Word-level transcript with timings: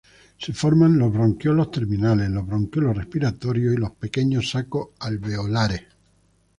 Se 0.35 0.51
forman 0.51 0.97
los 0.97 1.13
bronquiolos 1.13 1.69
terminales, 1.69 2.27
los 2.31 2.43
bronquiolos 2.47 2.97
respiratorios 2.97 3.75
y 3.75 3.77
los 3.77 3.91
pequeños 3.91 4.49
sacos 4.49 4.87
alveolares. 4.99 5.83